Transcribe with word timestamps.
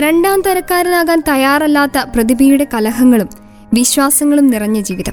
രണ്ടാം 0.00 0.42
തരക്കാരനാകാൻ 0.42 1.22
തയ്യാറല്ലാത്ത 1.28 1.98
പ്രതിഭയുടെ 2.14 2.66
കലഹങ്ങളും 2.74 3.28
വിശ്വാസങ്ങളും 3.74 4.46
നിറഞ്ഞ 4.46 4.80
ജീവിതം. 4.80 5.12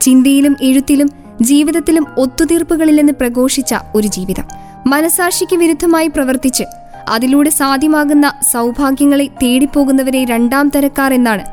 ചിന്തയിലും 0.00 0.56
എഴുത്തിലും 0.62 1.10
ജീവിതത്തിലും 1.40 2.06
ഒത്തുതീർപ്പുകളില്ലെന്ന് 2.18 3.12
പ്രഘോഷിച്ച 3.12 3.74
ഒരു 3.94 4.08
ജീവിതം. 4.08 4.44
മനസാക്ഷിക്ക് 4.86 5.56
വിരുദ്ധമായി 5.56 6.08
പ്രവർത്തിച്ച് 6.08 6.64
അതിലൂടെ 7.08 7.50
സാധ്യമാകുന്ന 7.50 8.32
സൗഭാഗ്യങ്ങളെ 8.52 9.26
തേടിപ്പോകുന്നവരെ 9.42 10.24
രണ്ടാം 10.24 10.68
തരക്കാർ 10.68 11.14
എന്നാണ് 11.14 11.44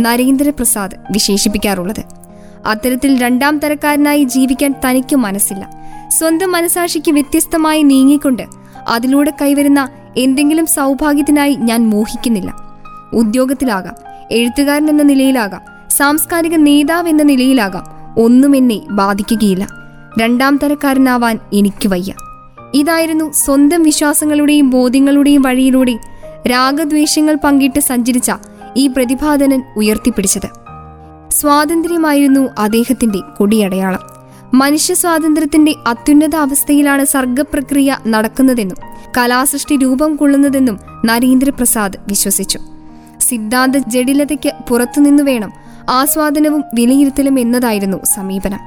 നരേന്ദ്രപ്രസാദ് 0.00 0.94
വിശേഷിപ്പിക്കാറുള്ളത്. 1.10 2.02
അത്തരത്തിൽ 2.66 3.22
രണ്ടാം 3.22 3.58
തരക്കാരനായി 3.58 4.24
ജീവിക്കാൻ 4.24 4.74
തനിക്ക് 4.88 5.16
മനസ്സില്ല. 5.16 5.70
സ്വന്തം 6.08 6.52
മനസാക്ഷിക്ക് 6.52 7.12
വ്യത്യസ്തമായി 7.12 7.82
നീങ്ങിക്കൊണ്ട് 7.82 8.42
അതിലൂടെ 8.88 9.32
കൈവരുന്ന 9.42 9.88
എന്തെങ്കിലും 10.16 10.66
സൗഭാഗ്യത്തിനായി 10.66 11.54
ഞാൻ 11.54 11.90
മോഹിക്കുന്നില്ല. 11.90 12.54
ഉദ്യോഗത്തിലാകാം 13.12 13.94
എഴുത്തുകാരൻ 14.30 14.90
എന്ന 14.90 15.02
നിലയിലാകാം 15.02 15.60
സാംസ്കാരിക 15.90 16.56
നേതാവ് 16.56 17.08
എന്ന 17.08 17.22
നിലയിലാകാം 17.22 17.84
ഒന്നും 18.22 18.56
എന്നെ 18.56 18.80
ബാധിക്കുകയില്ല. 18.90 19.68
രണ്ടാം 20.20 20.58
തരക്കാരനാവാൻ 20.62 21.38
എനിക്ക് 21.52 21.88
വയ്യ. 21.88 22.14
ഇതായിരുന്നു 22.74 23.32
സ്വന്തം 23.32 23.82
വിശ്വാസങ്ങളുടെയും 23.82 24.70
ബോധ്യങ്ങളുടെയും 24.70 25.42
വഴിയിലൂടെ 25.42 25.98
രാഗദ്വേഷങ്ങൾ 26.50 27.38
പങ്കിട്ട് 27.44 27.80
സഞ്ചരിച്ച 27.80 28.32
ഈ 28.76 28.86
പ്രതിഭാധനൻ 28.86 29.62
ഉയർത്തിപ്പിടിച്ചത്. 29.76 30.50
സ്വാതന്ത്ര്യമായിരുന്നു 31.30 32.48
അദ്ദേഹത്തിന്റെ 32.58 33.18
കൊടിയടയാളം. 33.18 34.14
മനുഷ്യ 34.54 34.94
സ്വാതന്ത്ര്യത്തിന്റെ 34.94 35.74
അത്യുന്നത 35.86 36.36
അവസ്ഥയിലാണ് 36.36 37.04
സർഗപ്രക്രിയ 37.04 37.96
നടക്കുന്നതെന്നും 38.06 38.93
കലാസൃഷ്ടി 39.16 39.76
രൂപം 39.76 40.16
കൊള്ളുന്നതെന്നും 40.16 40.80
നരേന്ദ്രപ്രസാദ് 41.06 41.96
വിശ്വസിച്ചു. 42.08 42.58
സിദ്ധാന്ത 43.20 43.76
ജടിലതയ്ക്ക് 43.76 44.52
പുറത്തുനിന്നു 44.68 45.22
വേണം 45.22 45.52
ആസ്വാദനവും 45.90 46.64
വിലയിരുത്തലും 46.74 47.38
എന്നതായിരുന്നു 47.38 47.96
സമീപനം. 48.04 48.58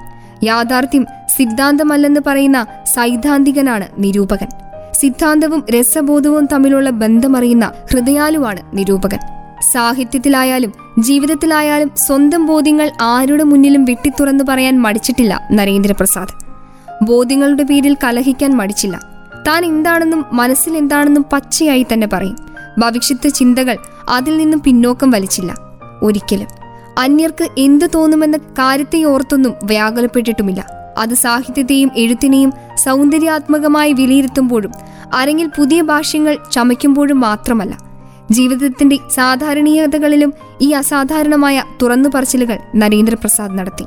യാഥാർത്ഥ്യം 0.43 1.05
സിദ്ധാന്തമല്ലെന്ന് 1.37 2.19
പറയുന്ന 2.27 2.67
സൈദ്ധാന്തികനാണ് 2.95 3.87
നിരൂപകൻ. 3.97 4.47
സിദ്ധാന്തവും 4.93 5.65
രസബോധവും 5.79 6.45
തമ്മിലുള്ള 6.45 6.89
ബന്ധമറിയുന്ന 6.89 7.71
ഹൃദയാലുവാണ് 7.93 8.61
നിരൂപകൻ. 8.73 9.19
സാഹിത്യത്തിലായാലും 9.73 10.73
ജീവിതത്തിലായാലും 10.99 11.91
സ്വന്തം 11.97 12.45
ബോധ്യങ്ങൾ 12.45 12.91
ആരുടെ 13.01 13.43
മുന്നിലും 13.43 13.85
വെട്ടിത്തുറന്നു 13.85 14.43
പറയാൻ 14.49 14.81
മടിച്ചിട്ടില്ല 14.81 15.47
നരേന്ദ്രപ്രസാദ്. 15.51 16.45
ബോധ്യങ്ങളുടെ 17.03 17.63
പേരിൽ 17.63 17.97
കലഹിക്കാൻ 18.03 18.57
മടിച്ചില്ല. 18.57 19.16
താൻ 19.47 19.65
എന്താണെന്നും 19.65 20.25
മനസ്സിൽ 20.33 20.77
എന്താണെന്നും 20.77 21.25
പച്ചയായി 21.33 21.85
തന്നെ 21.93 22.07
പറയും. 22.13 22.37
ഭവിഷ്യത്ത് 22.77 23.29
ചിന്തകൾ 23.29 23.77
അതിൽ 24.09 24.37
നിന്നും 24.37 24.61
പിന്നോക്കം 24.65 25.11
വലിച്ചില്ല. 25.11 25.55
ഒരിക്കലും. 26.03 26.47
അന്യർക്ക് 26.99 27.47
എന്ത് 27.57 27.85
തോന്നുമെന്ന 27.95 28.37
കാര്യത്തെ 28.37 29.03
ഓർത്തൊന്നും 29.03 29.53
വ്യാകുലപ്പെട്ടിട്ടുമില്ല. 29.63 30.67
അത് 30.97 31.13
സാഹിത്യത്തെയും 31.13 31.91
എഴുത്തിനെയും 31.95 32.53
സൗന്ദര്യാത്മകമായി 32.75 33.93
വിലയിരുത്തുമ്പോഴും 33.93 34.71
അരങ്ങിൽ 35.15 35.49
പുതിയ 35.57 35.81
ഭാഷ്യങ്ങൾ 35.81 36.37
ചമയ്ക്കുമ്പോഴും 36.51 37.19
മാത്രമല്ല 37.19 37.77
ജീവിതത്തിന്റെ 38.31 38.97
സാധാരണീയതകളിലും 39.15 40.33
ഈ 40.61 40.71
അസാധാരണമായ 40.71 41.63
തുറന്നു 41.81 42.09
പറച്ചിലുകൾ 42.09 42.57
നരേന്ദ്രപ്രസാദ് 42.75 43.57
നടത്തി. 43.59 43.85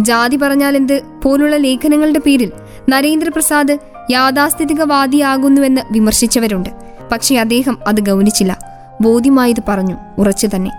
ജാതി 0.00 0.36
പറഞ്ഞാലെന്ത്? 0.36 1.02
പോലുള്ള 1.22 1.56
ലേഖനങ്ങളുടെ 1.56 2.20
പേരിൽ 2.26 2.52
നരേന്ദ്രപ്രസാദ് 2.88 3.78
യാഥാസ്ഥിതികവാദിയാകുന്നുവെന്ന് 4.10 5.82
വിമർശിച്ചവരുണ്ട്. 5.90 6.70
പക്ഷേ 7.12 7.36
അദ്ദേഹം 7.36 7.78
അത് 7.86 8.00
ഗൗനിച്ചില്ല. 8.00 8.58
ബോധ്യമായത് 9.00 9.62
പറഞ്ഞു. 9.68 9.96
ഉറച്ചു 10.18 10.48
തന്നെ. 10.54 10.70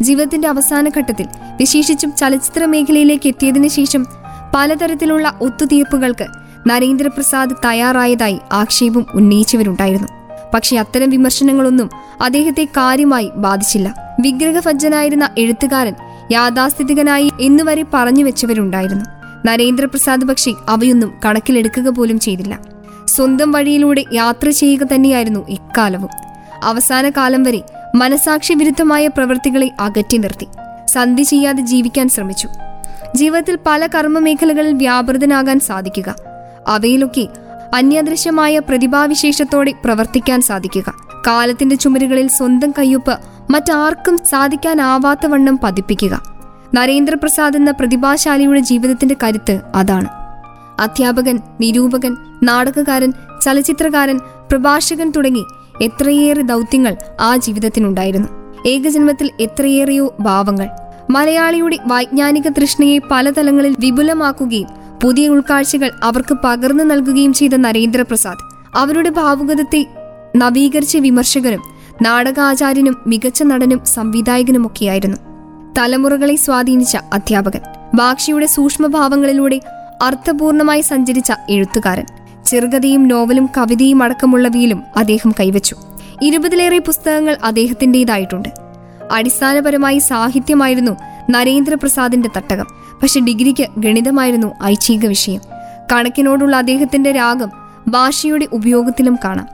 ജീവിതത്തിന്റെ 0.00 0.48
അവസാന 0.48 0.90
ഘട്ടത്തിൽ 0.96 1.26
വിശേഷിച്ചും 1.60 2.12
ചലച്ചിത്ര 2.16 2.64
മേഖലയിലേക്ക് 2.64 3.28
എത്തിയതിനു 3.28 3.68
ശേഷം 3.68 4.06
പലതരത്തിലുള്ള 4.54 5.38
ഒത്തുതീർപ്പുകൾക്ക് 5.40 6.26
നരേന്ദ്രപ്രസാദ് 6.70 7.50
തയ്യാറായതായി 7.64 8.40
ആക്ഷേപം 8.52 9.06
ഉന്നയിച്ചവരുണ്ടായിരുന്നു. 9.14 10.08
പക്ഷേ 10.54 10.76
അത്തരം 10.76 11.10
വിമർശനങ്ങളൊന്നും 11.10 11.90
അദ്ദേഹത്തെ 12.20 12.64
കാര്യമായി 12.64 13.30
ബാധിച്ചില്ല. 13.34 14.16
വിഗ്രഹഭജ്ജനായിരുന്ന 14.20 15.30
എഴുത്തുകാരൻ 15.38 15.94
യാഥാസ്ഥിതികനായി 16.32 17.32
എന്നുവരെ 17.40 17.84
പറഞ്ഞു 17.94 18.24
വെച്ചവരുണ്ടായിരുന്നു. 18.24 19.04
നരേന്ദ്രപ്രസാദ് 19.46 20.24
പക്ഷേ 20.24 20.52
അവയൊന്നും 20.68 21.12
കണക്കിലെടുക്കുക 21.24 21.88
പോലും 21.88 22.20
ചെയ്തില്ല. 22.20 22.71
സ്വന്തം 23.12 23.52
വഴിയിലൂടെ 23.52 24.04
യാത്ര 24.12 24.50
ചെയ്യുക 24.50 24.94
തന്നെയായിരുന്നു 24.94 25.48
ഇക്കാലവും. 25.48 26.08
അവസാന 26.62 27.10
കാലം 27.10 27.42
വരെ 27.42 27.62
മനസാക്ഷി 27.94 28.54
വിരുദ്ധമായ 28.54 29.06
പ്രവൃത്തികളെ 29.06 29.70
അകറ്റി 29.80 30.16
നിർത്തി. 30.16 30.46
സന്ധി 30.86 31.22
ചെയ്യാതെ 31.22 31.62
ജീവിക്കാൻ 31.62 32.08
ശ്രമിച്ചു. 32.08 32.48
ജീവിതത്തിൽ 33.16 33.58
പല 33.66 33.86
കർമ്മ 33.86 34.18
മേഖലകളിൽ 34.18 34.74
വ്യാപൃതനാകാൻ 34.74 35.60
സാധിക്കുക. 35.60 36.14
അവയിലൊക്കെ 36.68 37.28
അന്യദൃശ്യമായ 37.74 38.58
പ്രതിഭാവിശേഷത്തോടെ 38.58 39.72
പ്രവർത്തിക്കാൻ 39.84 40.40
സാധിക്കുക. 40.40 40.94
കാലത്തിന്റെ 41.26 41.76
ചുമരുകളിൽ 41.76 42.28
സ്വന്തം 42.28 42.74
കയ്യൊപ്പ് 42.78 43.18
മറ്റാർക്കും 43.50 44.18
സാധിക്കാനാവാത്ത 44.18 45.26
വണ്ണം 45.26 45.58
പതിപ്പിക്കുക. 45.62 46.22
നരേന്ദ്രപ്രസാദ് 46.74 47.56
എന്ന 47.56 47.70
പ്രതിഭാശാലിയുടെ 47.70 48.60
ജീവിതത്തിന്റെ 48.60 49.16
കരുത്ത് 49.22 49.60
അതാണ്. 49.74 50.21
അധ്യാപകൻ 50.82 51.38
നിരൂപകൻ 51.60 52.16
നാടകകാരൻ 52.42 53.12
ചലച്ചിത്രകാരൻ 53.44 54.18
പ്രഭാഷകൻ 54.50 55.10
തുടങ്ങി 55.10 55.44
എത്രയേറെ 55.82 56.42
ദൗത്യങ്ങൾ 56.42 56.96
ആ 57.20 57.36
ജീവിതത്തിനുണ്ടായിരുന്നു. 57.36 58.28
ഏകജന്മത്തിൽ 58.66 59.30
എത്രയേറെയോ 59.40 60.14
ഭാവങ്ങൾ. 60.20 60.68
മലയാളിയുടെ 61.10 61.78
വൈജ്ഞാനിക 61.86 62.48
തൃഷ്ണയെ 62.48 62.98
പലതലങ്ങളിൽ 63.10 63.76
വിപുലമാക്കുകയും 63.80 64.68
പുതിയ 65.02 65.28
ഉൾക്കാഴ്ചകൾ 65.28 65.90
അവർക്ക് 66.02 66.36
പകർന്നു 66.44 66.84
നൽകുകയും 66.84 67.32
ചെയ്ത 67.32 67.54
നരേന്ദ്രപ്രസാദ് 67.56 68.38
അവരുടെ 68.76 69.10
ഭാവുകതത്തെ 69.10 69.86
നവീകരിച്ച 70.36 70.96
വിമർശകനും 70.96 71.62
നാടകാചാര്യനും 72.02 72.96
മികച്ച 73.06 73.42
നടനും 73.42 73.80
സംവിധായകനുമൊക്കെയായിരുന്നു. 73.84 75.16
തലമുറകളെ 75.78 76.36
സ്വാധീനിച്ച 76.36 76.96
അധ്യാപകൻ 77.12 77.60
ബാക്ഷിയുടെ 77.94 78.46
സൂക്ഷ്മഭാവങ്ങളിലൂടെ 78.46 79.60
അർത്ഥപൂർണമായി 80.02 80.80
സഞ്ചരിച്ച 80.80 81.32
എഴുത്തുകാരൻ. 81.50 82.06
ചെറുകഥയും 82.44 83.08
നോവലും 83.08 83.48
കവിതയും 83.56 84.02
അടക്കമുള്ളവയിലും 84.02 84.82
അദ്ദേഹം 84.96 85.32
കൈവച്ചു. 85.40 85.76
ഇരുപതിലേറെ 86.22 86.78
പുസ്തകങ്ങൾ 86.78 87.36
അദ്ദേഹത്തിന്റെതായിട്ടുണ്ട് 87.44 88.48
അടിസ്ഥാനപരമായി 89.12 89.98
സാഹിത്യമായിരുന്നു 89.98 90.92
നരേന്ദ്രപ്രസാദിന്റെ 91.30 92.28
തട്ടകം. 92.36 92.66
പക്ഷെ 93.02 93.20
ഡിഗ്രിക്ക് 93.20 93.66
ഗണിതമായിരുന്നു 93.78 94.54
ഐച്ഛിക 94.62 95.06
വിഷയം. 95.06 95.40
കണക്കിനോടുള്ള 95.92 96.56
അദ്ദേഹത്തിന്റെ 96.56 97.12
രാഗം 97.12 97.50
ഭാഷയുടെ 97.88 98.48
ഉപയോഗത്തിലും 98.52 99.18
കാണാം. 99.24 99.48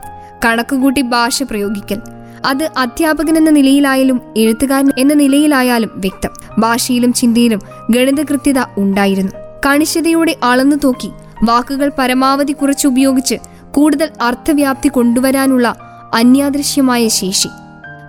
കണക്കുകൂട്ടി 0.45 1.01
ഭാഷ 1.01 1.43
പ്രയോഗിക്കൽ. 1.43 2.01
അത് 2.45 2.69
അധ്യാപകൻ 2.77 3.37
എന്ന 3.37 3.49
നിലയിലായാലും 3.49 4.21
എഴുത്തുകാരൻ 4.37 4.91
എന്ന 4.97 5.13
നിലയിലായാലും 5.13 5.89
വ്യക്തം. 5.95 6.29
ഭാഷയിലും 6.59 7.13
ചിന്തയിലും 7.13 7.61
ഗണിത 7.89 8.23
കൃത്യത 8.23 8.55
ഉണ്ടായിരുന്നു. 8.77 9.31
കണിശതയോടെ 9.65 10.35
അളന്നു 10.43 10.75
തോക്കി 10.75 11.11
വാക്കുകൾ 11.43 11.91
പരമാവധി 11.97 12.51
കുറച്ചുപയോഗിച്ച് 12.51 13.35
കൂടുതൽ 13.71 14.09
അർത്ഥവ്യാപ്തി 14.21 14.87
കൊണ്ടുവരാനുള്ള 14.87 15.75
അന്യാദൃശ്യമായ 16.13 17.07
ശേഷി. 17.07 17.47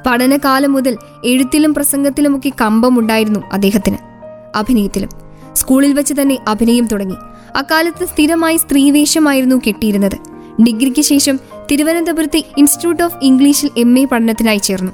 പഠനകാലം 0.07 0.73
മുതൽ 0.73 0.97
എഴുത്തിലും 1.25 1.75
പ്രസംഗത്തിലുമൊക്കെ 1.75 2.53
കമ്പമുണ്ടായിരുന്നു 2.61 3.41
അദ്ദേഹത്തിന്. 3.53 3.97
അഭിനയത്തിലും. 4.57 5.09
സ്കൂളിൽ 5.53 5.93
വെച്ച് 5.93 6.15
തന്നെ 6.15 6.39
അഭിനയം 6.49 6.87
തുടങ്ങി. 6.87 7.15
അക്കാലത്ത് 7.57 8.05
സ്ഥിരമായി 8.05 8.57
സ്ത്രീവേഷമായിരുന്നു 8.57 9.57
കെട്ടിയിരുന്നത്. 9.57 10.17
ഡിഗ്രിക്ക് 10.63 11.03
ശേഷം 11.03 11.41
തിരുവനന്തപുരത്തെ 11.71 12.45
ഇൻസ്റ്റിറ്റ്യൂട്ട് 12.59 13.03
ഓഫ് 13.03 13.17
ഇംഗ്ലീഷിൽ 13.23 13.71
എം 13.79 13.99
എ 13.99 14.05
പഠനത്തിനായി 14.05 14.59
ചേർന്നു. 14.59 14.93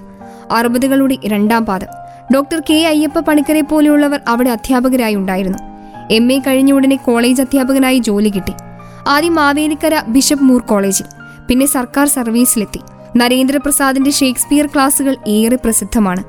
അറുപതുകളുടെ 0.53 1.17
രണ്ടാം 1.27 1.67
പാദം. 1.67 1.87
ഡോക്ടർ 2.35 2.63
കെ 2.71 2.75
അയ്യപ്പ 2.75 3.19
പണിക്കരെ 3.19 3.61
പോലെയുള്ളവർ 3.61 4.21
അവിടെ 4.29 4.51
അധ്യാപകരായി 4.51 5.15
ഉണ്ടായിരുന്നു 5.15 5.76
എം 6.11 6.33
എ 6.33 6.39
കഴിഞ്ഞ 6.39 6.73
ഉടനെ 6.73 6.97
കോളേജ് 6.97 7.43
അധ്യാപകനായി 7.43 7.99
ജോലി 7.99 8.29
കിട്ടി. 8.29 8.53
ആദ്യം 9.09 9.35
മാവേലിക്കര 9.35 10.03
ബിഷപ്പ് 10.09 10.45
മൂർ 10.45 10.61
കോളേജിൽ 10.61 11.05
പിന്നെ 11.49 11.67
സർക്കാർ 11.67 12.07
സർവീസിലെത്തി. 12.07 12.81
നരേന്ദ്രപ്രസാദിന്റെ 13.17 14.11
ഷേക്സ്പിയർ 14.11 14.67
ക്ലാസുകൾ 14.67 15.17
ഏറെ 15.29 15.57
പ്രസിദ്ധമാണ്. 15.57 16.25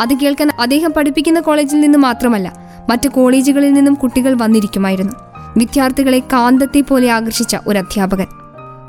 അത് 0.00 0.14
കേൾക്കാൻ 0.14 0.50
അദ്ദേഹം 0.60 0.92
പഠിപ്പിക്കുന്ന 0.96 1.40
കോളേജിൽ 1.40 1.80
നിന്ന് 1.80 1.98
മാത്രമല്ല 1.98 2.52
മറ്റു 2.90 3.08
കോളേജുകളിൽ 3.08 3.72
നിന്നും 3.72 3.94
കുട്ടികൾ 3.94 4.34
വന്നിരിക്കുമായിരുന്നു. 4.34 5.12
വിദ്യാർത്ഥികളെ 5.56 6.18
കാന്തത്തെ 6.18 6.80
പോലെ 6.80 7.10
ആകർഷിച്ച 7.10 7.56
ഒരു 7.66 7.78
അധ്യാപകൻ. 7.78 8.26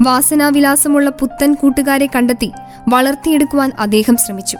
വാസനാവിലാസമുള്ള 0.01 1.09
പുത്തൻ 1.09 1.53
കൂട്ടുകാരെ 1.53 2.09
കണ്ടെത്തി 2.15 2.51
വളർത്തിയെടുക്കുവാൻ 2.87 3.71
അദ്ദേഹം 3.79 4.17
ശ്രമിച്ചു. 4.17 4.57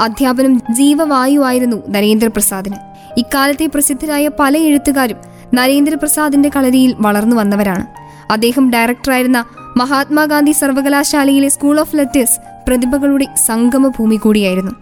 അധ്യാപനം 0.00 0.62
ജീവവായുവായിരുന്നു 0.70 1.90
നരേന്ദ്രപ്രസാദിന്. 1.90 2.95
ഇക്കാലത്തെ 3.16 3.66
പ്രസിദ്ധരായ 3.66 4.30
പല 4.40 4.56
എഴുത്തുകാരും 4.56 5.16
നരേന്ദ്രപ്രസാദിന്റെ 5.54 6.50
കളരിയിൽ 6.56 6.94
വളർന്നു 6.98 7.36
വന്നവരാണ്. 7.36 7.86
അദ്ദേഹം 8.32 8.70
ഡയറക്ടറായിരുന്ന 8.70 9.44
മഹാത്മാഗാന്ധി 9.76 10.52
സർവകലാശാലയിലെ 10.52 11.48
സ്കൂൾ 11.48 11.80
ഓഫ് 11.80 11.96
ലെറ്റേഴ്സ് 11.96 12.40
പ്രതിഭകളുടെ 12.68 13.26
സംഗമ 13.46 13.88
ഭൂമി 13.88 14.16
കൂടിയായിരുന്നു. 14.16 14.72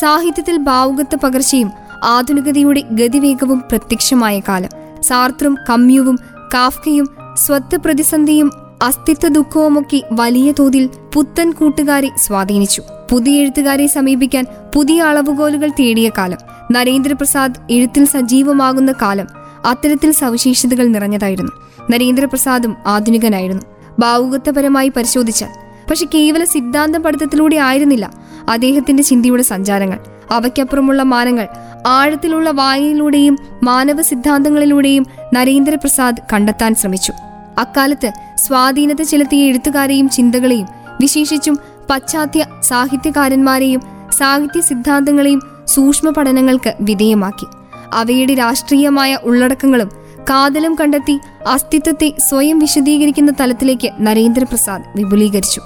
സാഹിത്യത്തിൽ 0.00 0.56
ഭാവുകത്വ 0.56 1.16
പകർച്ചയും 1.16 1.70
ആധുനികതയുടെ 2.04 2.82
ഗതിവേഗവും 2.92 3.60
പ്രത്യക്ഷമായ 3.60 4.40
കാലം. 4.40 5.02
സാർത്രും 5.02 5.58
കമ്യുവും 5.70 6.18
കാഫ്കയും 6.54 7.08
സ്വത്ത് 7.34 7.76
പ്രതിസന്ധിയും 7.76 8.50
അസ്തിത്വ 8.82 9.28
ദുഃഖവുമൊക്കെ 9.28 10.02
വലിയ 10.12 10.52
തോതിൽ 10.58 10.90
പുത്തൻ 11.14 11.50
കൂട്ടുകാരെ 11.50 12.10
സ്വാധീനിച്ചു. 12.16 12.82
പുതിയ 13.10 13.40
എഴുത്തുകാരെ 13.40 13.86
സമീപിക്കാൻ 13.86 14.46
പുതിയ 14.74 15.02
അളവുകോലുകൾ 15.02 15.70
തേടിയ 15.80 16.10
കാലം. 16.18 16.47
നരേന്ദ്രപ്രസാദ് 16.72 17.54
എഴുത്തിൽ 17.70 18.04
സജീവമാകുന്ന 18.04 18.92
കാലം 18.92 19.26
അത്തരത്തിൽ 19.64 20.12
സവിശേഷതകൾ 20.12 20.86
നിറഞ്ഞതായിരുന്നു. 20.86 21.52
നരേന്ദ്രപ്രസാദും 21.90 22.76
ആധുനികനായിരുന്നു. 22.86 23.62
ഭാവുകത്വപരമായി 23.98 24.88
പരിശോധിച്ചാൽ 24.88 25.48
പക്ഷെ 25.90 26.06
കേവല 26.14 26.44
സിദ്ധാന്ത 26.44 26.96
പഠിത്തത്തിലൂടെ 26.96 27.56
ആയിരുന്നില്ല 27.56 28.10
അദ്ദേഹത്തിന്റെ 28.48 29.02
ചിന്തയുടെ 29.02 29.42
സഞ്ചാരങ്ങൾ. 29.42 29.98
അവയ്ക്കപ്പുറമുള്ള 30.30 31.02
മാനങ്ങൾ 31.02 31.46
ആഴത്തിലുള്ള 31.86 32.50
വായനയിലൂടെയും 32.50 33.38
മാനവ 33.62 34.02
സിദ്ധാന്തങ്ങളിലൂടെയും 34.02 35.06
നരേന്ദ്രപ്രസാദ് 35.34 36.16
കണ്ടെത്താൻ 36.32 36.74
ശ്രമിച്ചു. 36.74 37.12
അക്കാലത്ത് 37.58 38.12
സ്വാധീനത 38.36 39.02
ചെലുത്തിയ 39.02 39.44
എഴുത്തുകാരെയും 39.44 40.08
ചിന്തകളെയും 40.08 40.66
വിശേഷിച്ചും 41.00 41.58
പശ്ചാത്യ 41.90 42.46
സാഹിത്യകാരന്മാരെയും 42.60 43.82
സാഹിത്യ 44.10 44.60
സിദ്ധാന്തങ്ങളെയും 44.60 45.57
സൂക്ഷ്മ 45.68 46.10
പഠനങ്ങൾക്ക് 46.10 46.74
വിധേയമാക്കി. 46.80 47.46
അവയുടെ 47.92 48.34
രാഷ്ട്രീയമായ 48.34 49.18
ഉള്ളടക്കങ്ങളും 49.22 49.90
കാതലും 50.30 50.74
കണ്ടെത്തി 50.74 51.18
അസ്തിത്വത്തെ 51.48 52.12
സ്വയം 52.28 52.58
വിശദീകരിക്കുന്ന 52.58 53.32
തലത്തിലേക്ക് 53.40 53.90
നരേന്ദ്രപ്രസാദ് 54.00 54.82
വിപുലീകരിച്ചു. 54.96 55.60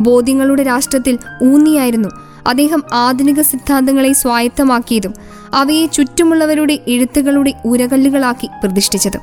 ബോധ്യങ്ങളുടെ 0.00 0.62
രാഷ്ട്രത്തിൽ 0.62 1.18
ഊന്നിയായിരുന്നു 1.42 2.08
അദ്ദേഹം 2.46 2.82
ആധുനിക 2.92 3.42
സിദ്ധാന്തങ്ങളെ 3.42 4.12
സ്വായത്തമാക്കിയതും 4.12 5.14
അവയെ 5.54 5.86
ചുറ്റുമുള്ളവരുടെ 5.86 6.78
എഴുത്തുകളുടെ 6.88 7.52
ഉരകല്ലുകളാക്കി 7.64 8.46
പ്രതിഷ്ഠിച്ചതും. 8.46 9.20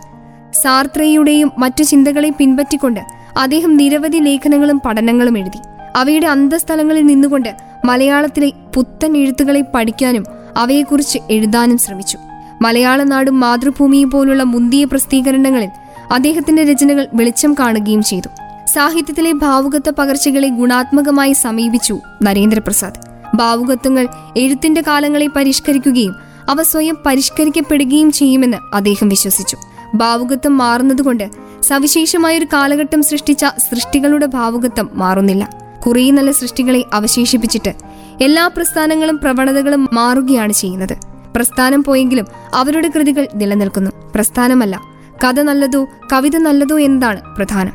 സാർത്രയുടെയും 0.62 1.52
മറ്റു 1.58 1.84
ചിന്തകളെ 1.84 2.30
പിൻപറ്റിക്കൊണ്ട് 2.30 3.00
അദ്ദേഹം 3.40 3.78
നിരവധി 3.78 4.18
ലേഖനങ്ങളും 4.18 4.82
പഠനങ്ങളും 4.86 5.38
എഴുതി. 5.38 5.60
അവയുടെ 5.96 6.28
അന്തസ്ഥലങ്ങളിൽ 6.28 7.06
നിന്നുകൊണ്ട് 7.06 7.73
മലയാളത്തിലെ 7.86 8.52
പുത്തൻ 8.76 9.18
എഴുത്തുകളെ 9.18 9.64
പഠിക്കാനും 9.76 10.26
അവയെക്കുറിച്ച് 10.58 11.20
എഴുതാനും 11.32 11.78
ശ്രമിച്ചു. 11.78 12.18
മലയാള 12.62 13.04
നാടും 13.04 13.40
മാതൃഭൂമിയും 13.40 14.12
പോലുള്ള 14.12 14.44
മുന്തിയ 14.44 14.84
പ്രസിദ്ധീകരണങ്ങളിൽ 14.84 15.70
അദ്ദേഹത്തിന്റെ 16.12 16.64
രചനകൾ 16.64 17.08
വെളിച്ചം 17.14 17.54
കാണുകയും 17.54 18.04
ചെയ്തു. 18.04 18.28
സാഹിത്യത്തിലെ 18.66 19.32
ഭാവുകത്വ 19.32 19.92
പകർച്ചകളെ 19.92 20.48
ഗുണാത്മകമായി 20.48 21.34
സമീപിച്ചു 21.34 22.00
നരേന്ദ്രപ്രസാദ്. 22.24 22.94
ഭാവുകത്വങ്ങൾ 23.36 24.08
എഴുത്തിന്റെ 24.38 24.82
കാലങ്ങളെ 24.82 25.28
പരിഷ്കരിക്കുകയും 25.28 26.16
അവ 26.50 26.62
സ്വയം 26.62 26.98
പരിഷ്കരിക്കപ്പെടുകയും 27.06 28.12
ചെയ്യുമെന്ന് 28.12 28.58
അദ്ദേഹം 28.74 29.10
വിശ്വസിച്ചു. 29.10 29.58
ഭാവുകത്വം 29.96 30.58
മാറുന്നതുകൊണ്ട് 30.58 31.30
സവിശേഷമായൊരു 31.62 32.46
കാലഘട്ടം 32.54 33.04
സൃഷ്ടിച്ച 33.04 33.46
സൃഷ്ടികളുടെ 33.46 34.26
ഭാവുകത്വം 34.26 34.90
മാറുന്നില്ല. 34.94 35.63
കുറേ 35.88 36.12
നല്ല 36.12 36.32
സൃഷ്ടികളെ 36.32 36.84
അവശേഷിപ്പിച്ചിട്ട് 36.94 37.74
എല്ലാ 38.22 38.48
പ്രസ്ഥാനങ്ങളും 38.48 39.18
പ്രവണതകളും 39.18 39.90
മാറുകയാണ് 39.94 40.54
ചെയ്യുന്നത്. 40.54 40.98
പ്രസ്ഥാനം 41.36 41.84
പോയെങ്കിലും 41.84 42.26
അവരുടെ 42.54 42.92
കൃതികൾ 42.96 43.28
നിലനിൽക്കുന്നു. 43.36 43.92
പ്രസ്ഥാനമല്ല 44.16 44.82
കഥ 45.24 45.42
നല്ലതോ 45.42 45.88
കവിത 46.14 46.38
നല്ലതോ 46.38 46.80
എന്നതാണ് 46.80 47.36
പ്രധാനം. 47.36 47.74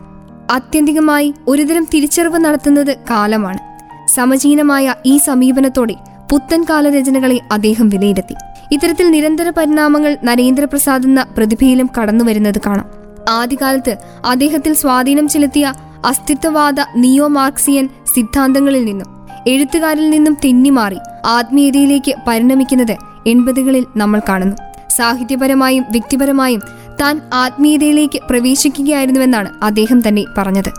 ആത്യന്തികമായി 0.51 1.35
ഒരുതരം 1.49 1.87
തിരിച്ചറിവ് 1.95 2.39
നടത്തുന്നത് 2.39 2.97
കാലമാണ്. 3.11 3.59
സമചീനമായ 4.09 4.95
ഈ 5.07 5.17
സമീപനത്തോടെ 5.17 5.95
പുത്തൻ 6.33 6.65
കാലരചനകളെ 6.71 7.41
അദ്ദേഹം 7.53 7.89
വിലയിരുത്തി. 7.89 8.35
ഇത്തരത്തിൽ 8.73 9.11
നിരന്തര 9.11 9.51
പരിണാമങ്ങൾ 9.51 10.17
നരേന്ദ്രപ്രസാദ് 10.25 11.07
എന്ന 11.07 11.27
പ്രതിഭയിലും 11.37 11.91
കടന്നുവരുന്നത് 12.01 12.61
കാണാം. 12.67 12.87
ആദ്യകാലത്ത് 13.31 13.97
അദ്ദേഹത്തിൽ 14.25 14.75
സ്വാധീനം 14.75 15.29
ചെലുത്തിയ 15.29 15.73
അസ്തിത്വവാദ 16.05 16.77
നിയോ 16.97 17.27
മാർക്സിയൻ 17.27 17.89
സിദ്ധാന്തങ്ങളിൽ 18.15 18.85
നിന്നും 18.85 19.07
എഴുത്തുകാരിൽ 19.47 20.11
നിന്നും 20.11 20.37
തെന്നിമാറി 20.45 20.97
ആത്മീയതയിലേക്ക് 21.27 22.15
പരിണമിക്കുന്നത് 22.29 22.97
എൺപതുകളിൽ 23.27 23.87
നമ്മൾ 23.97 24.21
കാണുന്നു. 24.29 24.57
സാഹിത്യപരമായും 24.97 25.85
വ്യക്തിപരമായും 25.91 26.63
താൻ 27.01 27.21
ആത്മീയതയിലേക്ക് 27.35 28.21
പ്രവേശിക്കുകയായിരുന്നുവെന്നാണ് 28.31 29.49
അദ്ദേഹം 29.63 30.09
തന്നെ 30.09 30.25
പറഞ്ഞത്. 30.39 30.73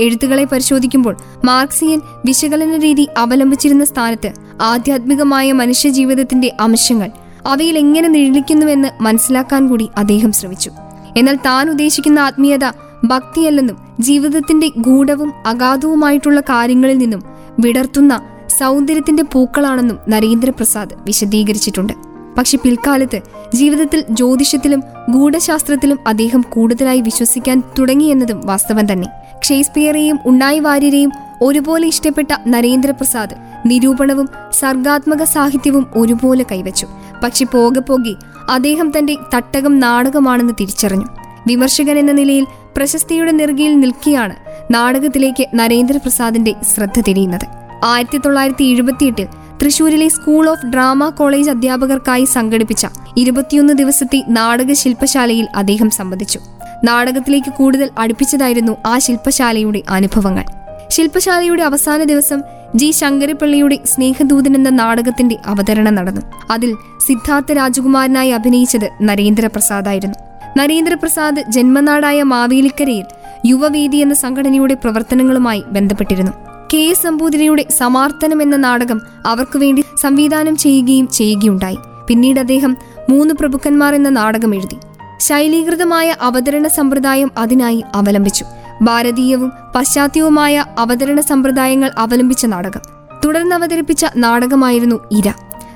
എഴുത്തുകളെ 0.00 0.44
പരിശോധിക്കുമ്പോൾ 0.44 1.16
മാർക്സിയൻ 1.44 2.00
വിശകലന 2.26 2.76
രീതി 2.76 3.08
അവലംബിച്ചിരുന്ന 3.18 3.84
സ്ഥാനത്ത് 3.84 4.32
ആധ്യാത്മികമായ 4.62 5.52
മനുഷ്യജീവിതത്തിന്റെ 5.52 6.52
അംശങ്ങൾ 6.60 7.10
അവയിൽ 7.46 7.78
എങ്ങനെ 7.78 8.08
നിഴലിക്കുന്നുവെന്ന് 8.08 9.02
മനസ്സിലാക്കാൻ 9.02 9.68
കൂടി 9.68 9.88
അദ്ദേഹം 9.96 10.32
ശ്രമിച്ചു. 10.32 10.70
എന്നാൽ 11.16 11.36
താൻ 11.36 11.70
ഉദ്ദേശിക്കുന്ന 11.70 12.18
ആത്മീയത 12.20 12.64
ഭക്തിയല്ലെന്നും 13.04 13.76
ജീവിതത്തിന്റെ 14.00 14.70
ഗൂഢവും 14.78 15.32
അഗാധവുമായിട്ടുള്ള 15.46 16.40
കാര്യങ്ങളിൽ 16.40 16.98
നിന്നും 16.98 17.22
വിടർത്തുന്ന 17.60 18.22
സൗന്ദര്യത്തിന്റെ 18.58 19.22
പൂക്കളാണെന്നും 19.22 19.98
നരേന്ദ്രപ്രസാദ് 20.08 20.94
വിശദീകരിച്ചിട്ടുണ്ട്. 21.04 21.92
പക്ഷെ 22.38 22.58
പിൽക്കാലത്ത് 22.58 23.20
ജീവിതത്തിൽ 23.54 24.04
ജ്യോതിഷത്തിലും 24.10 24.82
ഗൂഢശാസ്ത്രത്തിലും 25.10 25.98
അദ്ദേഹം 26.06 26.40
കൂടുതലായി 26.40 27.00
വിശ്വസിക്കാൻ 27.00 27.62
തുടങ്ങിയെന്നതും 27.78 28.40
വാസ്തവം 28.44 28.92
തന്നെ. 28.92 29.08
ഷേക്സ്പിയറെയും 29.42 30.18
ഉണ്ണായി 30.26 30.58
വാര്യരെയും 30.58 31.12
ഒരുപോലെ 31.42 31.86
ഇഷ്ടപ്പെട്ട 31.86 32.28
നരേന്ദ്രപ്രസാദ് 32.46 33.34
നിരൂപണവും 33.66 34.28
സർഗാത്മക 34.52 35.24
സാഹിത്യവും 35.24 35.86
ഒരുപോലെ 35.96 36.44
കൈവച്ചു. 36.52 36.86
പക്ഷെ 37.24 37.44
പോകെ 37.44 37.80
പോകെ 37.80 38.14
അദ്ദേഹം 38.50 38.98
തന്റെ 38.98 39.16
തട്ടകം 39.34 39.80
നാടകമാണെന്ന് 39.80 40.52
തിരിച്ചറിഞ്ഞു. 40.60 41.23
വിമർശകൻ 41.46 41.98
എന്ന 41.98 42.12
നിലയിൽ 42.12 42.46
പ്രശസ്തിയുടെ 42.76 43.30
നെറുകയിൽ 43.30 43.80
നിൽക്കിയാണ് 43.80 44.36
നാടകത്തിലേക്ക് 44.70 45.46
നരേന്ദ്രപ്രസാദിന്റെ 45.54 46.54
ശ്രദ്ധ 46.74 47.00
തിരിയുന്നത്. 47.00 47.46
ആയിരത്തി 47.84 48.18
തൊള്ളായിരത്തി 48.18 48.64
എഴുപത്തിയെട്ടിൽ 48.64 49.26
തൃശൂരിലെ 49.62 50.08
സ്കൂൾ 50.08 50.48
ഓഫ് 50.48 50.66
ഡ്രാമ 50.66 51.08
കോളേജ് 51.08 51.50
അധ്യാപകർക്കായി 51.50 52.24
സംഘടിപ്പിച്ച 52.24 52.86
ഇരുപത്തിയൊന്ന് 53.16 53.74
ദിവസത്തെ 53.74 54.24
നാടക 54.28 54.72
ശില്പശാലയിൽ 54.72 55.48
അദ്ദേഹം 55.56 55.90
സംബന്ധിച്ചു. 55.90 56.40
നാടകത്തിലേക്ക് 56.84 57.52
കൂടുതൽ 57.52 57.90
അടുപ്പിച്ചതായിരുന്നു 57.98 58.76
ആ 58.86 58.98
ശില്പശാലയുടെ 58.98 59.82
അനുഭവങ്ങൾ. 59.88 60.44
ശില്പശാലയുടെ 60.88 61.62
അവസാന 61.62 62.04
ദിവസം 62.04 62.42
ജി. 62.74 62.90
ശങ്കരപ്പിള്ളിയുടെ 62.90 63.78
സ്നേഹദൂതൻ 63.86 64.54
എന്ന 64.54 64.68
നാടകത്തിന്റെ 64.68 65.36
അവതരണം 65.46 65.94
നടന്നു. 65.94 66.20
അതിൽ 66.50 66.74
സിദ്ധാർത്ഥ 67.06 67.52
രാജകുമാരനായി 67.52 68.30
അഭിനയിച്ചത് 68.30 68.90
നരേന്ദ്രപ്രസാദായിരുന്നു. 69.02 70.23
നരേന്ദ്രപ്രസാദ് 70.56 71.42
ജന്മനാടായ 71.48 72.22
മാവേലിക്കരയിൽ 72.22 73.04
യുവവേദി 73.46 73.96
എന്ന 73.96 74.14
സംഘടനയുടെ 74.14 74.74
പ്രവർത്തനങ്ങളുമായി 74.74 75.62
ബന്ധപ്പെട്ടിരുന്നു. 75.66 76.32
കെ 76.74 76.76
എസ് 76.76 77.06
നമ്പൂതിരിയുടെ 77.06 77.66
സമാർത്തനം 77.70 78.42
എന്ന 78.42 78.56
നാടകം 78.56 79.00
അവർക്കു 79.26 79.58
വേണ്ടി 79.58 79.84
സംവിധാനം 80.00 80.56
ചെയ്യുകയും 80.56 81.08
ചെയ്യുകയുണ്ടായി. 81.08 81.78
പിന്നീട് 82.08 82.40
അദ്ദേഹം 82.40 82.76
മൂന്ന് 83.10 83.34
പ്രഭുക്കന്മാർ 83.34 83.94
എന്ന 83.94 84.08
നാടകം 84.08 84.54
എഴുതി. 84.54 84.76
ശൈലീകൃതമായ 85.20 86.16
അവതരണ 86.20 86.66
സമ്പ്രദായം 86.66 87.30
അതിനായി 87.38 87.84
അവലംബിച്ചു. 87.94 88.44
ഭാരതീയവും 88.82 89.52
പശ്ചാത്യവുമായ 89.76 90.64
അവതരണ 90.78 91.20
സമ്പ്രദായങ്ങൾ 91.20 91.90
അവലംബിച്ച 91.98 92.46
നാടകം. 92.46 92.80
തുടർന്ന് 93.24 93.54
അവതരിപ്പിച്ച 93.54 94.06
നാടകമായിരുന്നു 94.16 95.00
ഇര. 95.12 95.32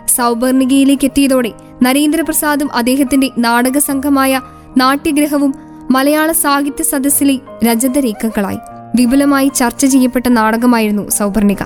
സൗപർണികയിലേക്ക് 0.06 1.04
എത്തിയതോടെ 1.04 1.52
നരേന്ദ്രപ്രസാദും 1.82 2.68
അദ്ദേഹത്തിന്റെ 2.75 3.30
നാടക 3.38 3.78
സംഘമായ 3.78 4.40
നാട്യഗ്രഹവും 4.77 5.55
മലയാള 5.91 6.33
സാഹിത്യ 6.33 6.85
സദസ്സിലെ 6.85 7.39
രജതരേഖകളായി 7.65 8.59
വിപുലമായി 8.97 9.49
ചർച്ച 9.49 9.87
ചെയ്യപ്പെട്ട 9.87 10.29
നാടകമായിരുന്നു 10.29 11.09
സൗപർണിക. 11.09 11.57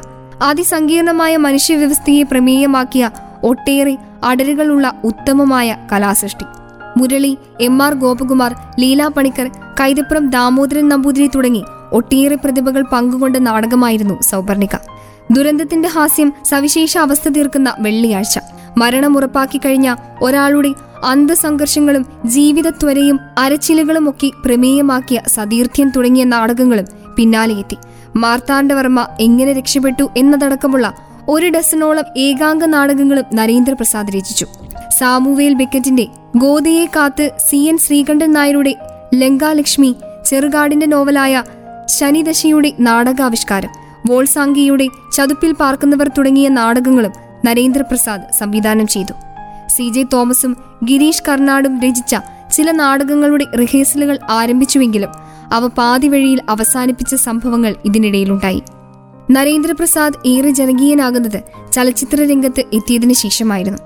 അതിസങ്കീർണമായ 0.43 1.37
മനുഷ്യവ്യവസ്ഥയെ 1.37 2.23
പ്രമേയമാക്കിയ 2.23 3.11
ഒട്ടേറെ 3.43 3.97
അടരുകളുള്ള 4.25 4.93
ഉത്തമമായ 5.05 5.77
കലാസൃഷ്ടി. 5.93 6.45
മുരളി 6.97 7.39
എം 7.61 7.83
ആർ 7.83 7.95
ഗോപകുമാർ 7.95 8.55
ലീലാ 8.81 9.09
പണിക്കർ 9.09 9.51
കൈതപ്പുറം 9.81 10.31
ദാമോദരൻ 10.31 10.89
നമ്പൂതിരി 10.89 11.31
തുടങ്ങി 11.35 11.65
ഒട്ടേറെ 11.93 12.35
പ്രതിഭകൾ 12.35 12.83
പങ്കുകൊണ്ട 12.83 13.37
നാടകമായിരുന്നു 13.37 14.23
സൗപർണിക. 14.23 14.77
ദുരന്തത്തിന്റെ 15.33 15.89
ഹാസ്യം 15.89 16.33
സവിശേഷ 16.45 16.99
അവസ്ഥ 16.99 17.29
തീർക്കുന്ന 17.29 17.77
വെള്ളിയാഴ്ച. 17.79 18.39
മരണം 18.79 19.17
ഉറപ്പാക്കി 19.17 19.59
കഴിഞ്ഞ 19.59 19.95
ഒരാളുടെ 20.23 20.73
അന്തസംഘർഷങ്ങളും 21.05 22.07
ജീവിതത്വരയും 22.25 23.21
അരച്ചിലുകളും 23.39 24.09
ഒക്കെ 24.09 24.31
പ്രമേയമാക്കിയ 24.45 25.21
സതീർത്ഥ്യം 25.29 25.89
തുടങ്ങിയ 25.89 26.25
നാടകങ്ങളും 26.25 26.85
പിന്നാലെയെത്തി 27.17 27.77
മാർത്താണ്ഡവർമ്മ 28.17 29.07
എങ്ങനെ 29.21 29.53
രക്ഷപ്പെട്ടു 29.53 30.09
എന്നതടക്കമുള്ള 30.17 30.95
ഒരു 31.29 31.49
ഡസനോളം 31.49 32.05
ഏകാംഗ 32.17 32.65
നാടകങ്ങളും 32.65 33.25
നരേന്ദ്രപ്രസാദ് 33.35 34.09
രചിച്ചു. 34.09 34.47
സാമുവേൽ 34.99 35.53
ബെക്കറ്റിന്റെ 35.53 36.07
ഗോതയെ 36.37 36.87
കാത്ത് 36.87 37.31
സി 37.51 37.57
എൻ 37.57 37.79
ശ്രീകണ്ഠൻ 37.79 38.33
നായരുടെ 38.33 38.75
ലങ്കാലക്ഷ്മി 39.15 39.97
ചെറുകാടിന്റെ 40.27 40.87
നോവലായ 40.87 41.45
ശനിദശയുടെ 41.87 42.73
നാടകാവിഷ്കാരം 42.81 43.71
വോൾസാങ്കിയുടെ 44.07 44.87
ചതുപ്പിൽ 45.13 45.53
പാർക്കുന്നവർ 45.53 46.09
തുടങ്ങിയ 46.09 46.49
നാടകങ്ങളും 46.49 47.13
നരേന്ദ്രപ്രസാദ് 47.45 48.33
സംവിധാനം 48.39 48.87
ചെയ്തു. 48.87 49.32
സി 49.77 49.89
ജെ 49.91 50.03
തോമസും 50.13 50.57
ഗിരീഷ് 50.85 51.23
കർണാടും 51.29 51.81
രചിച്ച 51.81 52.17
ചില 52.53 52.71
നാടകങ്ങളുടെ 52.71 53.47
റിഹേഴ്സലുകൾ 53.59 54.19
ആരംഭിച്ചുവെങ്കിലും 54.31 55.09
അവ 55.53 55.67
പാതിവഴിയിൽ 55.67 56.41
അവസാനിപ്പിച്ച 56.49 57.15
സംഭവങ്ങൾ 57.15 57.75
ഇതിനിടയിലുണ്ടായി. 57.85 58.63
നരേന്ദ്രപ്രസാദ് 59.31 60.19
ഏറെ 60.27 60.51
ജനകീയനാകുന്നത് 60.51 61.41
ചലച്ചിത്ര 61.73 62.23
രംഗത്ത് 62.31 62.65
എത്തിയതിനു 62.73 63.13
ശേഷമായിരുന്നു. 63.13 63.79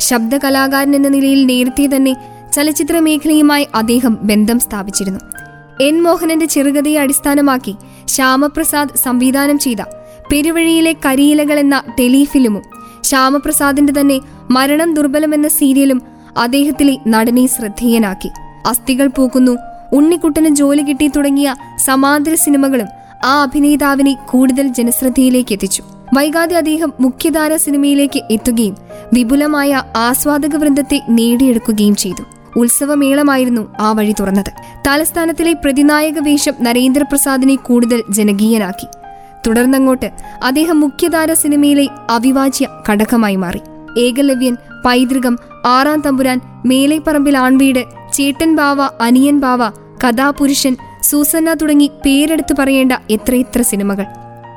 ശബ്ദ 0.00 0.36
കലാകാരൻ 0.36 0.96
എന്ന 0.96 1.08
നിലയിൽ 1.08 1.46
നേരത്തെ 1.46 1.88
തന്നെ 1.96 2.16
ചലച്ചിത്ര 2.52 2.98
മേഖലയുമായി 2.98 3.66
അദ്ദേഹം 3.74 4.18
ബന്ധം 4.22 4.58
സ്ഥാപിച്ചിരുന്നു. 4.60 5.20
എൻ 5.82 6.02
മോഹനന്റെ 6.02 6.46
ചെറുകഥയെ 6.46 6.98
അടിസ്ഥാനമാക്കി 6.98 7.74
ശ്യാമപ്രസാദ് 8.08 8.96
സംവിധാനം 8.96 9.58
ചെയ്ത 9.58 9.82
പെരുവഴിയിലെ 10.32 10.94
കരിയിലകൾ 11.06 11.58
എന്ന 11.58 11.82
ടെലിഫിലിമും 12.00 12.62
ശ്യാമപ്രസാദിന്റെ 13.04 13.92
തന്നെ 14.00 14.20
മരണം 14.50 14.94
ദുർബലം 14.94 15.34
എന്ന 15.34 15.48
സീരിയലും 15.48 16.02
അദ്ദേഹത്തിലെ 16.36 16.98
നടനെ 17.06 17.46
ശ്രദ്ധേയനാക്കി. 17.46 18.30
അസ്ഥികൾ 18.66 19.06
പൂക്കുന്നു 19.06 19.54
ഉണ്ണിക്കുട്ടന് 19.92 20.48
ജോലി 20.48 20.82
കിട്ടി 20.82 21.08
തുടങ്ങിയ 21.08 21.48
സമാന്തര 21.84 22.34
സിനിമകളും 22.34 22.86
ആ 23.24 23.42
അഭിനേതാവിനെ 23.42 24.14
കൂടുതൽ 24.30 24.66
ജനശ്രദ്ധയിലേക്ക് 24.68 25.52
എത്തിച്ചു. 25.52 25.82
വൈകാതെ 26.16 26.56
അദ്ദേഹം 26.56 26.92
മുഖ്യധാര 27.00 27.56
സിനിമയിലേക്ക് 27.56 28.20
എത്തുകയും 28.30 28.76
വിപുലമായ 29.12 29.82
ആസ്വാദക 29.96 30.56
വൃന്ദത്തെ 30.56 31.00
നേടിയെടുക്കുകയും 31.10 31.96
ചെയ്തു. 31.96 32.24
ഉത്സവമേളമായിരുന്നു 32.56 33.62
ആ 33.80 33.92
വഴി 33.92 34.14
തുറന്നത്. 34.20 34.50
തലസ്ഥാനത്തിലെ 34.86 35.52
പ്രതിനായക 35.52 36.18
വേഷം 36.18 36.52
നരേന്ദ്രപ്രസാദിനെ 36.60 37.54
കൂടുതൽ 37.54 38.02
ജനകീയനാക്കി. 38.10 38.86
തുടർന്നങ്ങോട്ട് 39.46 40.10
അദ്ദേഹം 40.44 40.80
മുഖ്യധാര 40.80 41.32
സിനിമയിലെ 41.32 41.88
അവിഭാജ്യ 42.10 42.68
ഘടകമായി 42.88 43.36
മാറി. 43.36 43.60
ഏകലവ്യൻ 43.98 44.56
പൈതൃകം 44.84 45.38
ആറാം 45.66 46.00
തമ്പുരാൻ 46.00 46.40
മേലേപ്പറമ്പിൽ 46.66 47.36
ആൺവീട് 47.38 47.84
ചേട്ടൻ 48.12 48.56
ബാവ 48.56 48.82
അനിയൻ 49.00 49.40
ബാവ 49.40 49.68
കഥാപുരുഷൻ 50.04 50.76
സൂസന്ന 51.02 51.54
തുടങ്ങി 51.54 51.90
പേരെടുത്തു 52.04 52.54
പറയേണ്ട 52.58 52.92
എത്രയെത്ര 53.10 53.62
സിനിമകൾ. 53.62 54.04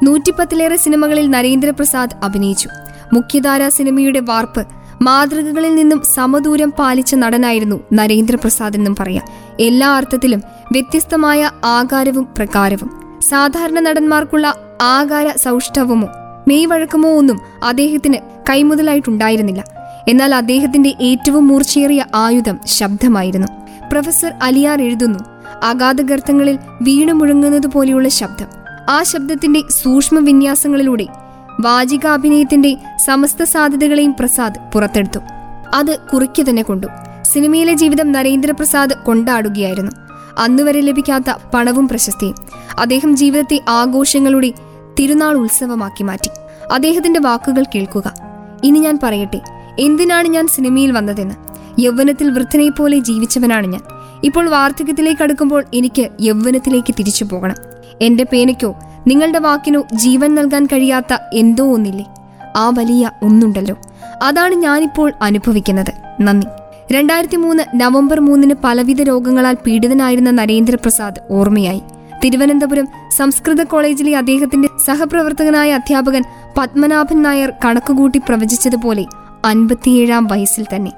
നൂറ്റിപ്പത്തിലേറെ 0.04 0.76
സിനിമകളിൽ 0.76 1.30
നരേന്ദ്രപ്രസാദ് 1.30 2.26
അഭിനയിച്ചു. 2.26 2.70
മുഖ്യധാര 3.14 3.68
സിനിമയുടെ 3.68 4.20
വാർപ്പ് 4.20 4.68
മാതൃകകളിൽ 5.02 5.76
നിന്നും 5.76 6.02
സമദൂരം 6.16 6.74
പാലിച്ച 6.80 7.16
നടനായിരുന്നു 7.16 7.80
നരേന്ദ്രപ്രസാദ് 7.94 8.76
എന്നും 8.76 8.96
പറയാം. 9.00 9.24
എല്ലാ 9.60 9.90
അർത്ഥത്തിലും 9.90 10.42
വ്യത്യസ്തമായ 10.72 11.52
ആകാരവും 11.66 12.28
പ്രകാരവും. 12.38 13.20
സാധാരണ 13.22 13.80
നടന്മാർക്കുള്ള 13.80 14.56
ആകാര 14.82 15.32
സൗഷ്ഠവമോ 15.38 16.08
മെയ്വഴക്കമോ 16.48 17.10
ഒന്നും 17.10 17.42
അദ്ദേഹത്തിന് 17.64 18.14
കൈമുതലായിട്ടുണ്ടായിരുന്നില്ല. 18.50 19.64
എന്നാൽ 20.08 20.36
അദ്ദേഹത്തിന്റെ 20.36 20.94
ഏറ്റവും 21.02 21.48
മൂർച്ചയേറിയ 21.48 22.06
ആയുധം 22.16 22.60
ശബ്ദമായിരുന്നു. 22.66 23.48
പ്രൊഫസർ 23.92 24.34
അലിയാർ 24.44 24.82
എഴുതുന്നു 24.82 25.20
അഗാധഗർത്തങ്ങളിൽ 25.64 26.60
വീണു 26.82 27.14
മുഴങ്ങുന്നത് 27.14 27.68
പോലെയുള്ള 27.68 28.10
ശബ്ദം. 28.10 28.48
ആ 28.90 29.04
ശബ്ദത്തിന്റെ 29.04 29.62
സൂക്ഷ്മ 29.70 30.20
വിന്യാസങ്ങളിലൂടെ 30.20 31.08
വാചികാഭിനയത്തിന്റെ 31.60 32.78
സമസ്ത 33.06 33.44
സാധ്യതകളെയും 33.44 34.16
പ്രസാദ് 34.20 34.72
പുറത്തെടുത്തു. 34.74 35.20
അത് 35.74 36.00
കുറിക്കു 36.14 36.50
തന്നെ 36.50 36.62
കൊണ്ടു. 36.62 36.88
സിനിമയിലെ 37.22 37.74
ജീവിതം 37.74 38.12
നരേന്ദ്രപ്രസാദ് 38.12 38.94
കൊണ്ടാടുകയായിരുന്നു. 39.06 39.92
അന്നുവരെ 40.38 40.82
ലഭിക്കാത്ത 40.82 41.34
പണവും 41.54 41.88
പ്രശസ്തിയും. 41.88 42.36
അദ്ദേഹം 42.80 43.16
ജീവിതത്തെ 43.16 43.62
ആഘോഷങ്ങളുടെ 43.70 44.54
തിരുനാൾ 45.00 45.36
ഉത്സവമാക്കി 45.38 46.04
മാറ്റി. 46.04 46.30
അദ്ദേഹത്തിന്റെ 46.74 47.20
വാക്കുകൾ 47.20 47.64
കേൾക്കുക. 47.76 48.14
ഇനി 48.64 48.80
ഞാൻ 48.80 49.00
പറയട്ടെ 49.04 49.42
എന്തിനാണ് 49.80 50.28
ഞാൻ 50.28 50.48
സിനിമയിൽ 50.48 50.92
വന്നതെന്ന്? 50.92 51.36
യൗവനത്തിൽ 51.82 52.32
വൃദ്ധനെ 52.32 52.70
പോലെ 52.70 53.00
ജീവിച്ചവനാണ് 53.00 53.68
ഞാൻ. 53.68 53.82
ഇപ്പോൾ 54.24 54.50
വാർദ്ധക്യത്തിലേക്ക് 54.50 55.22
അടുക്കുമ്പോൾ 55.22 55.66
എനിക്ക് 55.74 56.10
യൗവനത്തിലേക്ക് 56.22 56.96
തിരിച്ചു 57.00 57.24
പോകണം. 57.24 57.56
എന്റെ 58.02 58.26
പേനയ്ക്കോ 58.34 58.76
നിങ്ങളുടെ 59.08 59.40
വാക്കിനോ 59.40 59.84
ജീവൻ 59.94 60.36
നൽകാൻ 60.36 60.66
കഴിയാത്ത 60.66 61.18
എന്തോ 61.34 61.74
ഒന്നില്ലേ? 61.74 62.06
ആ 62.56 62.70
വലിയ 62.70 63.12
ഒന്നുണ്ടല്ലോ. 63.24 63.76
അതാണ് 64.24 64.56
ഞാനിപ്പോൾ 64.56 65.14
അനുഭവിക്കുന്നത്. 65.22 65.94
നന്ദി. 66.22 66.48
രണ്ടായിരത്തി 66.94 67.36
മൂന്ന് 67.36 67.64
നവംബർ 67.76 68.20
മൂന്നിന് 68.20 68.54
പലവിധ 68.64 69.02
രോഗങ്ങളാൽ 69.02 69.58
പീഡിതനായിരുന്ന 69.66 70.32
നരേന്ദ്രപ്രസാദ് 70.32 71.22
ഓർമ്മയായി. 71.32 71.82
തിരുവനന്തപുരം 72.24 72.88
സംസ്കൃത 73.18 73.64
കോളേജിലെ 73.64 74.18
അദ്ദേഹത്തിന്റെ 74.18 74.70
സഹപ്രവർത്തകനായ 74.86 75.74
അധ്യാപകൻ 75.74 76.24
പത്മനാഭൻ 76.58 77.22
നായർ 77.22 77.54
കണക്കുകൂട്ടി 77.66 78.20
പ്രവചിച്ചതുപോലെ 78.20 79.06
അൻപത്തിയേഴാം 79.46 80.28
വയസ്സിൽ 80.28 80.66
തന്നെ. 80.76 80.92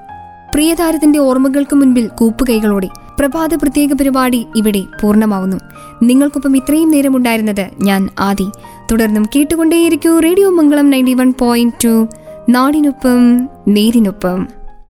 പ്രിയതാരത്തിന്റെ 0.54 1.20
ഓർമ്മകൾക്ക് 1.20 1.76
മുൻപിൽ 1.76 2.08
കൂപ്പുകൈകളോടെ 2.08 2.90
പ്രഭാത 3.20 3.54
പ്രത്യേക 3.54 3.94
പരിപാടി 3.94 4.48
ഇവിടെ 4.56 4.84
പൂർണമാവുന്നു. 5.02 5.58
നിങ്ങൾക്കൊപ്പം 6.04 6.58
ഇത്രയും 6.58 6.92
നേരം 6.92 7.18
ഉണ്ടായിരുന്നത് 7.18 7.70
ഞാൻ 7.82 8.10
ആദി. 8.20 8.52
തുടർന്നും 8.92 9.26
കേട്ടുകൊണ്ടേയിരിക്കൂ 9.36 10.20
radio 10.20 10.50
Mangalam 10.50 10.90
ninety 10.90 11.14
one 11.14 11.34
point 11.40 11.86
two. 11.86 12.08
നാടിനൊപ്പം 12.50 13.50
നേരിനൊപ്പം. 13.68 14.59